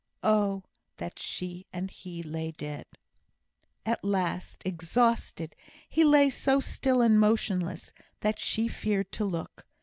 "Oh, 0.23 0.63
that 0.97 1.19
she 1.19 1.67
and 1.71 1.91
he 1.91 2.23
lay 2.23 2.49
dead!" 2.49 2.87
At 3.85 4.03
last, 4.03 4.63
exhausted, 4.65 5.55
he 5.87 6.03
lay 6.03 6.31
so 6.31 6.59
still 6.59 7.03
and 7.03 7.19
motionless, 7.19 7.93
that 8.21 8.39
she 8.39 8.67
feared 8.67 9.11
to 9.11 9.25
look. 9.25 9.67